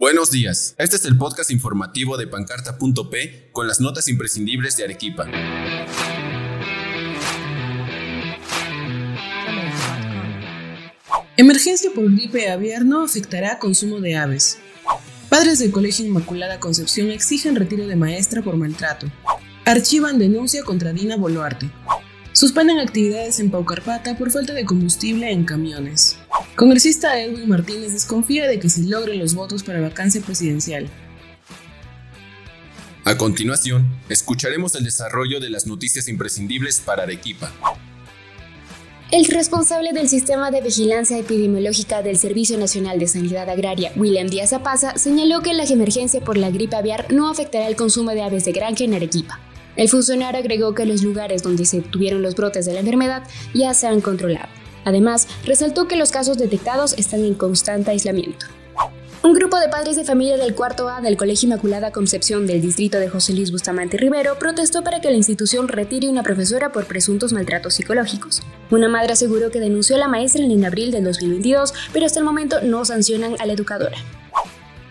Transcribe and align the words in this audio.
Buenos 0.00 0.30
días, 0.30 0.76
este 0.78 0.94
es 0.94 1.04
el 1.06 1.18
podcast 1.18 1.50
informativo 1.50 2.16
de 2.16 2.28
pancarta.p 2.28 3.48
con 3.50 3.66
las 3.66 3.80
notas 3.80 4.06
imprescindibles 4.06 4.76
de 4.76 4.84
Arequipa. 4.84 5.26
Emergencia 11.36 11.90
por 11.92 12.12
gripe 12.12 12.48
aviar 12.48 12.84
no 12.84 13.02
afectará 13.02 13.58
consumo 13.58 14.00
de 14.00 14.14
aves. 14.14 14.58
Padres 15.28 15.58
del 15.58 15.72
Colegio 15.72 16.06
Inmaculada 16.06 16.60
Concepción 16.60 17.10
exigen 17.10 17.56
retiro 17.56 17.88
de 17.88 17.96
maestra 17.96 18.40
por 18.40 18.56
maltrato. 18.56 19.08
Archivan 19.64 20.20
denuncia 20.20 20.62
contra 20.62 20.92
Dina 20.92 21.16
Boluarte. 21.16 21.72
Suspenden 22.30 22.78
actividades 22.78 23.40
en 23.40 23.50
Paucarpata 23.50 24.16
por 24.16 24.30
falta 24.30 24.52
de 24.52 24.64
combustible 24.64 25.32
en 25.32 25.44
camiones. 25.44 26.20
Congresista 26.56 27.20
Edwin 27.20 27.48
Martínez 27.48 27.92
desconfía 27.92 28.46
de 28.46 28.58
que 28.58 28.68
se 28.68 28.84
logren 28.84 29.18
los 29.18 29.34
votos 29.34 29.62
para 29.62 29.80
vacancia 29.80 30.20
presidencial. 30.20 30.88
A 33.04 33.16
continuación, 33.16 33.86
escucharemos 34.08 34.74
el 34.74 34.84
desarrollo 34.84 35.40
de 35.40 35.50
las 35.50 35.66
noticias 35.66 36.08
imprescindibles 36.08 36.80
para 36.80 37.04
Arequipa. 37.04 37.52
El 39.10 39.24
responsable 39.24 39.94
del 39.94 40.10
sistema 40.10 40.50
de 40.50 40.60
vigilancia 40.60 41.16
epidemiológica 41.16 42.02
del 42.02 42.18
Servicio 42.18 42.58
Nacional 42.58 42.98
de 42.98 43.08
Sanidad 43.08 43.48
Agraria, 43.48 43.90
William 43.96 44.26
Díaz 44.26 44.52
Apaza, 44.52 44.98
señaló 44.98 45.40
que 45.40 45.54
la 45.54 45.64
emergencia 45.64 46.20
por 46.20 46.36
la 46.36 46.50
gripe 46.50 46.76
aviar 46.76 47.10
no 47.10 47.30
afectará 47.30 47.68
el 47.68 47.76
consumo 47.76 48.10
de 48.10 48.20
aves 48.20 48.44
de 48.44 48.52
granja 48.52 48.84
en 48.84 48.92
Arequipa. 48.92 49.40
El 49.76 49.88
funcionario 49.88 50.40
agregó 50.40 50.74
que 50.74 50.84
los 50.84 51.02
lugares 51.02 51.42
donde 51.42 51.64
se 51.64 51.80
tuvieron 51.80 52.20
los 52.20 52.34
brotes 52.34 52.66
de 52.66 52.74
la 52.74 52.80
enfermedad 52.80 53.22
ya 53.54 53.72
se 53.72 53.86
han 53.86 54.02
controlado. 54.02 54.48
Además, 54.88 55.28
resaltó 55.44 55.86
que 55.86 55.96
los 55.96 56.10
casos 56.10 56.38
detectados 56.38 56.94
están 56.94 57.22
en 57.22 57.34
constante 57.34 57.90
aislamiento. 57.90 58.46
Un 59.22 59.34
grupo 59.34 59.58
de 59.58 59.68
padres 59.68 59.96
de 59.96 60.04
familia 60.04 60.38
del 60.38 60.54
cuarto 60.54 60.88
A 60.88 61.02
del 61.02 61.18
Colegio 61.18 61.46
Inmaculada 61.46 61.90
Concepción 61.90 62.46
del 62.46 62.62
distrito 62.62 62.98
de 62.98 63.10
José 63.10 63.34
Luis 63.34 63.52
Bustamante 63.52 63.98
Rivero 63.98 64.38
protestó 64.38 64.82
para 64.82 65.02
que 65.02 65.10
la 65.10 65.18
institución 65.18 65.68
retire 65.68 66.08
una 66.08 66.22
profesora 66.22 66.72
por 66.72 66.86
presuntos 66.86 67.34
maltratos 67.34 67.74
psicológicos. 67.74 68.42
Una 68.70 68.88
madre 68.88 69.12
aseguró 69.12 69.50
que 69.50 69.60
denunció 69.60 69.96
a 69.96 69.98
la 69.98 70.08
maestra 70.08 70.42
en 70.42 70.64
abril 70.64 70.90
del 70.90 71.04
2022, 71.04 71.74
pero 71.92 72.06
hasta 72.06 72.20
el 72.20 72.24
momento 72.24 72.62
no 72.62 72.86
sancionan 72.86 73.34
a 73.38 73.44
la 73.44 73.52
educadora. 73.52 73.98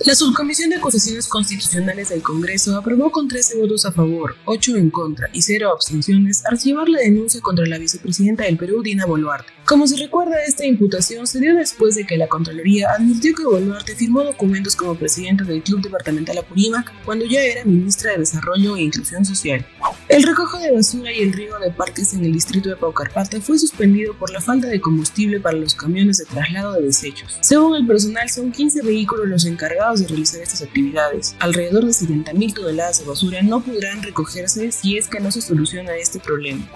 La 0.00 0.16
Subcomisión 0.16 0.70
de 0.70 0.76
Acusaciones 0.76 1.28
Constitucionales 1.28 2.08
del 2.08 2.22
Congreso 2.22 2.76
aprobó 2.76 3.12
con 3.12 3.28
13 3.28 3.60
votos 3.60 3.86
a 3.86 3.92
favor, 3.92 4.34
8 4.46 4.76
en 4.76 4.90
contra 4.90 5.28
y 5.32 5.42
0 5.42 5.70
abstenciones 5.70 6.44
archivar 6.44 6.88
la 6.88 6.98
denuncia 6.98 7.40
contra 7.40 7.66
la 7.66 7.78
vicepresidenta 7.78 8.44
del 8.44 8.56
Perú, 8.56 8.82
Dina 8.82 9.06
Boluarte. 9.06 9.52
Como 9.64 9.86
se 9.86 9.96
recuerda, 9.96 10.42
esta 10.44 10.66
imputación 10.66 11.28
se 11.28 11.38
dio 11.38 11.54
después 11.54 11.94
de 11.94 12.04
que 12.04 12.16
la 12.16 12.26
Contraloría 12.26 12.90
advirtió 12.90 13.32
que 13.34 13.44
Boluarte 13.44 13.94
firmó 13.94 14.24
documentos 14.24 14.74
como 14.74 14.96
presidenta 14.96 15.44
del 15.44 15.62
Club 15.62 15.82
Departamental 15.82 16.38
Apurímac 16.38 16.92
cuando 17.04 17.24
ya 17.24 17.40
era 17.40 17.64
ministra 17.64 18.12
de 18.12 18.18
Desarrollo 18.18 18.76
e 18.76 18.82
Inclusión 18.82 19.24
Social. 19.24 19.64
El 20.12 20.24
recojo 20.24 20.58
de 20.58 20.70
basura 20.70 21.10
y 21.10 21.20
el 21.20 21.32
riego 21.32 21.58
de 21.58 21.70
parques 21.70 22.12
en 22.12 22.22
el 22.22 22.34
distrito 22.34 22.68
de 22.68 22.76
Paucarpata 22.76 23.40
fue 23.40 23.58
suspendido 23.58 24.12
por 24.12 24.30
la 24.30 24.42
falta 24.42 24.66
de 24.66 24.78
combustible 24.78 25.40
para 25.40 25.56
los 25.56 25.74
camiones 25.74 26.18
de 26.18 26.26
traslado 26.26 26.74
de 26.74 26.82
desechos. 26.82 27.38
Según 27.40 27.76
el 27.76 27.86
personal, 27.86 28.28
son 28.28 28.52
15 28.52 28.82
vehículos 28.82 29.26
los 29.26 29.46
encargados 29.46 30.00
de 30.00 30.08
realizar 30.08 30.42
estas 30.42 30.60
actividades. 30.60 31.34
Alrededor 31.38 31.86
de 31.86 31.92
70.000 31.92 32.54
toneladas 32.54 32.98
de 32.98 33.06
basura 33.06 33.40
no 33.40 33.62
podrán 33.62 34.02
recogerse 34.02 34.70
si 34.70 34.98
es 34.98 35.08
que 35.08 35.18
no 35.18 35.30
se 35.30 35.40
soluciona 35.40 35.96
este 35.96 36.20
problema. 36.20 36.68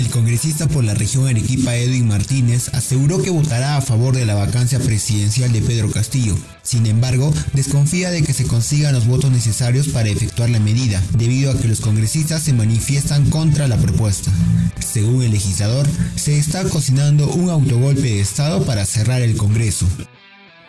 El 0.00 0.08
congresista 0.08 0.66
por 0.66 0.82
la 0.82 0.94
región 0.94 1.28
Arequipa 1.28 1.76
Edwin 1.76 2.08
Martínez 2.08 2.70
aseguró 2.72 3.20
que 3.20 3.28
votará 3.28 3.76
a 3.76 3.82
favor 3.82 4.16
de 4.16 4.24
la 4.24 4.34
vacancia 4.34 4.78
presidencial 4.78 5.52
de 5.52 5.60
Pedro 5.60 5.90
Castillo. 5.90 6.34
Sin 6.62 6.86
embargo, 6.86 7.30
desconfía 7.52 8.10
de 8.10 8.22
que 8.22 8.32
se 8.32 8.46
consigan 8.46 8.94
los 8.94 9.06
votos 9.06 9.30
necesarios 9.30 9.88
para 9.88 10.08
efectuar 10.08 10.48
la 10.48 10.58
medida, 10.58 11.02
debido 11.18 11.52
a 11.52 11.58
que 11.58 11.68
los 11.68 11.82
congresistas 11.82 12.42
se 12.42 12.54
manifiestan 12.54 13.28
contra 13.28 13.68
la 13.68 13.76
propuesta. 13.76 14.32
Según 14.78 15.22
el 15.22 15.32
legislador, 15.32 15.86
se 16.16 16.38
está 16.38 16.64
cocinando 16.64 17.28
un 17.28 17.50
autogolpe 17.50 18.00
de 18.00 18.20
Estado 18.20 18.64
para 18.64 18.86
cerrar 18.86 19.20
el 19.20 19.36
Congreso. 19.36 19.86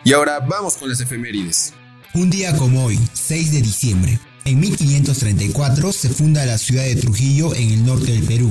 Y 0.04 0.12
ahora 0.12 0.40
vamos 0.40 0.76
con 0.76 0.90
las 0.90 1.00
efemérides. 1.00 1.72
Un 2.12 2.28
día 2.28 2.54
como 2.58 2.84
hoy, 2.84 3.00
6 3.14 3.52
de 3.52 3.62
diciembre, 3.62 4.18
en 4.44 4.60
1534 4.60 5.90
se 5.90 6.10
funda 6.10 6.44
la 6.44 6.58
ciudad 6.58 6.84
de 6.84 6.96
Trujillo 6.96 7.54
en 7.54 7.70
el 7.70 7.86
norte 7.86 8.12
del 8.12 8.24
Perú. 8.24 8.50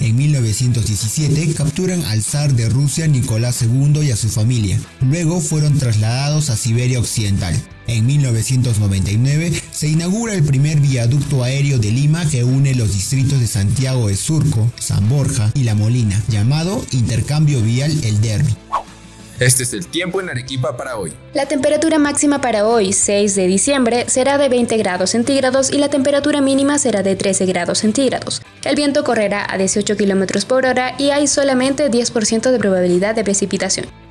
En 0.00 0.16
1917 0.16 1.54
capturan 1.54 2.02
al 2.04 2.22
zar 2.22 2.52
de 2.54 2.68
Rusia 2.68 3.06
Nicolás 3.06 3.62
II 3.62 4.02
y 4.02 4.10
a 4.10 4.16
su 4.16 4.28
familia. 4.28 4.78
Luego 5.00 5.40
fueron 5.40 5.78
trasladados 5.78 6.50
a 6.50 6.56
Siberia 6.56 6.98
Occidental. 6.98 7.54
En 7.86 8.06
1999 8.06 9.52
se 9.70 9.88
inaugura 9.88 10.34
el 10.34 10.42
primer 10.42 10.80
viaducto 10.80 11.42
aéreo 11.42 11.78
de 11.78 11.92
Lima 11.92 12.28
que 12.28 12.44
une 12.44 12.74
los 12.74 12.92
distritos 12.92 13.40
de 13.40 13.46
Santiago 13.46 14.08
de 14.08 14.16
Surco, 14.16 14.70
San 14.78 15.08
Borja 15.08 15.52
y 15.54 15.64
La 15.64 15.74
Molina, 15.74 16.22
llamado 16.28 16.84
Intercambio 16.92 17.60
Vial 17.60 17.92
El 18.04 18.20
Derby. 18.20 18.54
Este 19.40 19.64
es 19.64 19.72
el 19.72 19.88
tiempo 19.88 20.20
en 20.20 20.30
Arequipa 20.30 20.76
para 20.76 20.96
hoy. 20.96 21.12
La 21.32 21.46
temperatura 21.46 21.98
máxima 21.98 22.40
para 22.40 22.68
hoy, 22.68 22.92
6 22.92 23.34
de 23.34 23.48
diciembre, 23.48 24.04
será 24.08 24.38
de 24.38 24.48
20 24.48 24.76
grados 24.76 25.10
centígrados 25.10 25.72
y 25.72 25.78
la 25.78 25.90
temperatura 25.90 26.40
mínima 26.40 26.78
será 26.78 27.02
de 27.02 27.16
13 27.16 27.44
grados 27.46 27.78
centígrados. 27.78 28.42
El 28.62 28.76
viento 28.76 29.02
correrá 29.02 29.44
a 29.48 29.58
18 29.58 29.96
km 29.96 30.44
por 30.46 30.66
hora 30.66 30.94
y 30.98 31.10
hay 31.10 31.26
solamente 31.26 31.90
10% 31.90 32.52
de 32.52 32.58
probabilidad 32.58 33.16
de 33.16 33.24
precipitación. 33.24 34.03